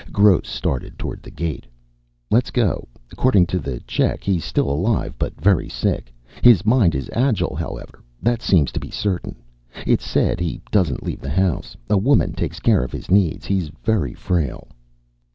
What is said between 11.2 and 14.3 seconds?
the house. A woman takes care of his needs. He's very